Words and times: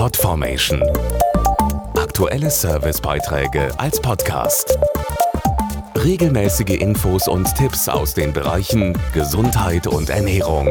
Podformation. 0.00 0.82
Aktuelle 1.94 2.50
Servicebeiträge 2.50 3.70
als 3.78 4.00
Podcast. 4.00 4.78
Regelmäßige 5.94 6.80
Infos 6.80 7.28
und 7.28 7.54
Tipps 7.54 7.86
aus 7.86 8.14
den 8.14 8.32
Bereichen 8.32 8.96
Gesundheit 9.12 9.86
und 9.86 10.08
Ernährung. 10.08 10.68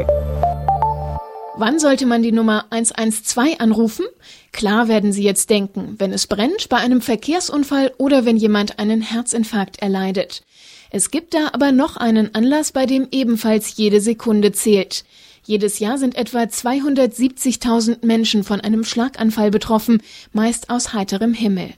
Wann 1.58 1.78
sollte 1.78 2.08
man 2.08 2.24
die 2.24 2.32
Nummer 2.32 2.66
112 2.72 3.60
anrufen? 3.60 4.08
Klar 4.52 4.88
werden 4.88 5.14
Sie 5.14 5.22
jetzt 5.22 5.52
denken, 5.52 5.94
wenn 6.00 6.12
es 6.12 6.26
brennt, 6.26 6.68
bei 6.68 6.78
einem 6.78 7.00
Verkehrsunfall 7.00 7.94
oder 8.00 8.26
wenn 8.26 8.36
jemand 8.36 8.80
einen 8.80 9.04
Herzinfarkt 9.04 9.80
erleidet. 9.80 10.42
Es 10.90 11.12
gibt 11.12 11.36
da 11.36 11.50
aber 11.54 11.72
noch 11.72 11.98
einen 11.98 12.34
Anlass, 12.34 12.72
bei 12.72 12.88
dem 12.88 13.08
ebenfalls 13.12 13.78
jede 13.78 14.02
Sekunde 14.02 14.54
zählt. 14.54 15.06
Jedes 15.50 15.80
Jahr 15.80 15.98
sind 15.98 16.16
etwa 16.16 16.44
270.000 16.44 18.06
Menschen 18.06 18.44
von 18.44 18.62
einem 18.62 18.84
Schlaganfall 18.84 19.50
betroffen, 19.50 20.00
meist 20.32 20.70
aus 20.70 20.94
heiterem 20.94 21.34
Himmel. 21.34 21.72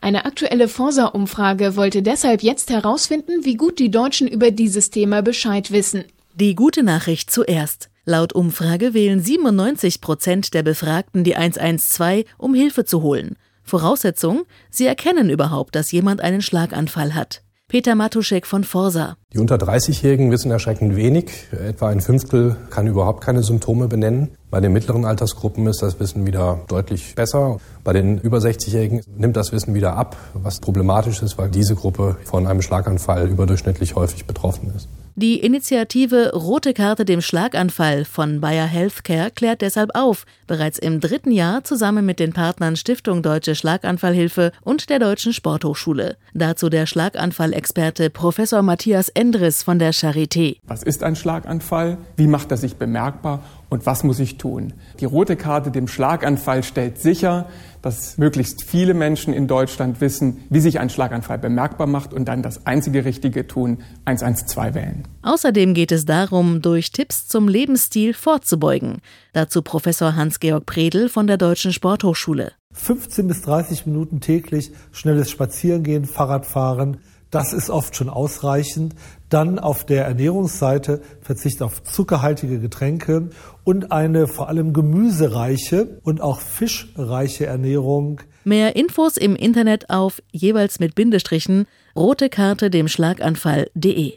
Eine 0.00 0.24
aktuelle 0.24 0.66
Forsa-Umfrage 0.66 1.76
wollte 1.76 2.02
deshalb 2.02 2.42
jetzt 2.42 2.70
herausfinden, 2.70 3.44
wie 3.44 3.54
gut 3.54 3.78
die 3.78 3.92
Deutschen 3.92 4.26
über 4.26 4.50
dieses 4.50 4.90
Thema 4.90 5.22
Bescheid 5.22 5.70
wissen. 5.70 6.02
Die 6.34 6.56
gute 6.56 6.82
Nachricht 6.82 7.30
zuerst. 7.30 7.90
Laut 8.04 8.32
Umfrage 8.32 8.92
wählen 8.92 9.22
97 9.22 10.00
Prozent 10.00 10.52
der 10.52 10.64
Befragten 10.64 11.22
die 11.22 11.36
112, 11.36 12.24
um 12.38 12.54
Hilfe 12.54 12.84
zu 12.84 13.02
holen. 13.02 13.36
Voraussetzung, 13.62 14.42
sie 14.68 14.86
erkennen 14.86 15.30
überhaupt, 15.30 15.76
dass 15.76 15.92
jemand 15.92 16.22
einen 16.22 16.42
Schlaganfall 16.42 17.14
hat. 17.14 17.42
Peter 17.72 17.94
Matuschek 17.94 18.46
von 18.46 18.64
Forsa. 18.64 19.16
Die 19.32 19.38
unter 19.38 19.56
30-Jährigen 19.56 20.30
wissen 20.30 20.50
erschreckend 20.50 20.94
wenig. 20.94 21.46
Etwa 21.52 21.88
ein 21.88 22.02
Fünftel 22.02 22.54
kann 22.68 22.86
überhaupt 22.86 23.24
keine 23.24 23.42
Symptome 23.42 23.88
benennen. 23.88 24.28
Bei 24.50 24.60
den 24.60 24.74
mittleren 24.74 25.06
Altersgruppen 25.06 25.66
ist 25.66 25.80
das 25.80 25.98
Wissen 25.98 26.26
wieder 26.26 26.60
deutlich 26.68 27.14
besser. 27.14 27.56
Bei 27.82 27.94
den 27.94 28.18
über 28.18 28.36
60-Jährigen 28.36 29.00
nimmt 29.16 29.38
das 29.38 29.52
Wissen 29.52 29.72
wieder 29.72 29.96
ab, 29.96 30.18
was 30.34 30.60
problematisch 30.60 31.22
ist, 31.22 31.38
weil 31.38 31.48
diese 31.48 31.74
Gruppe 31.74 32.18
von 32.24 32.46
einem 32.46 32.60
Schlaganfall 32.60 33.26
überdurchschnittlich 33.26 33.94
häufig 33.94 34.26
betroffen 34.26 34.70
ist. 34.76 34.86
Die 35.14 35.40
Initiative 35.40 36.32
Rote 36.32 36.72
Karte 36.72 37.04
dem 37.04 37.20
Schlaganfall 37.20 38.06
von 38.06 38.40
Bayer 38.40 38.64
Healthcare 38.64 39.30
klärt 39.30 39.60
deshalb 39.60 39.90
auf, 39.94 40.24
bereits 40.46 40.78
im 40.78 41.00
dritten 41.00 41.32
Jahr 41.32 41.64
zusammen 41.64 42.06
mit 42.06 42.18
den 42.18 42.32
Partnern 42.32 42.76
Stiftung 42.76 43.22
Deutsche 43.22 43.54
Schlaganfallhilfe 43.54 44.52
und 44.62 44.88
der 44.88 45.00
Deutschen 45.00 45.34
Sporthochschule. 45.34 46.16
Dazu 46.32 46.70
der 46.70 46.86
Schlaganfallexperte 46.86 48.08
Professor 48.08 48.62
Matthias 48.62 49.10
Endres 49.10 49.62
von 49.62 49.78
der 49.78 49.92
Charité. 49.92 50.56
Was 50.64 50.82
ist 50.82 51.02
ein 51.02 51.14
Schlaganfall? 51.14 51.98
Wie 52.16 52.26
macht 52.26 52.50
er 52.50 52.56
sich 52.56 52.76
bemerkbar? 52.76 53.42
Und 53.72 53.86
was 53.86 54.04
muss 54.04 54.20
ich 54.20 54.36
tun? 54.36 54.74
Die 55.00 55.06
rote 55.06 55.34
Karte 55.34 55.70
dem 55.70 55.88
Schlaganfall 55.88 56.62
stellt 56.62 56.98
sicher, 56.98 57.46
dass 57.80 58.18
möglichst 58.18 58.64
viele 58.64 58.92
Menschen 58.92 59.32
in 59.32 59.46
Deutschland 59.46 60.02
wissen, 60.02 60.44
wie 60.50 60.60
sich 60.60 60.78
ein 60.78 60.90
Schlaganfall 60.90 61.38
bemerkbar 61.38 61.86
macht 61.86 62.12
und 62.12 62.26
dann 62.26 62.42
das 62.42 62.66
einzige 62.66 63.06
Richtige 63.06 63.46
tun, 63.46 63.78
112 64.04 64.74
wählen. 64.74 65.08
Außerdem 65.22 65.72
geht 65.72 65.90
es 65.90 66.04
darum, 66.04 66.60
durch 66.60 66.92
Tipps 66.92 67.28
zum 67.28 67.48
Lebensstil 67.48 68.12
vorzubeugen. 68.12 68.98
Dazu 69.32 69.62
Professor 69.62 70.16
Hans-Georg 70.16 70.66
Predel 70.66 71.08
von 71.08 71.26
der 71.26 71.38
Deutschen 71.38 71.72
Sporthochschule. 71.72 72.52
15 72.74 73.26
bis 73.26 73.40
30 73.40 73.86
Minuten 73.86 74.20
täglich 74.20 74.72
schnelles 74.92 75.30
Spazierengehen, 75.30 76.04
Fahrradfahren, 76.04 76.98
das 77.32 77.52
ist 77.52 77.70
oft 77.70 77.96
schon 77.96 78.08
ausreichend. 78.08 78.94
Dann 79.28 79.58
auf 79.58 79.84
der 79.84 80.04
Ernährungsseite 80.04 81.00
Verzicht 81.22 81.62
auf 81.62 81.82
zuckerhaltige 81.82 82.60
Getränke 82.60 83.30
und 83.64 83.90
eine 83.90 84.28
vor 84.28 84.48
allem 84.48 84.72
gemüsereiche 84.72 85.98
und 86.04 86.20
auch 86.20 86.40
fischreiche 86.40 87.46
Ernährung. 87.46 88.20
Mehr 88.44 88.76
Infos 88.76 89.16
im 89.16 89.34
Internet 89.34 89.88
auf 89.88 90.22
jeweils 90.30 90.78
mit 90.78 90.94
Bindestrichen 90.94 91.66
rote 91.96 92.28
Karte 92.28 92.70
dem 92.70 92.86
Schlaganfall.de. 92.86 94.12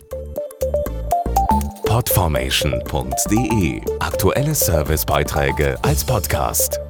Podformation.de 1.86 3.81
Aktuelle 4.00 4.54
Servicebeiträge 4.54 5.78
als 5.81 6.04
Podcast. 6.04 6.81